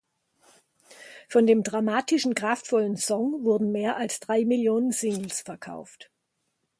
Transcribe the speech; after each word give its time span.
Von 1.29 1.45
dem 1.45 1.61
dramatischen, 1.61 2.33
kraftvollen 2.33 2.97
Song 2.97 3.43
wurden 3.43 3.71
mehr 3.71 3.97
als 3.97 4.19
drei 4.19 4.45
Millionen 4.45 4.91
Singles 4.91 5.41
verkauft. 5.41 6.09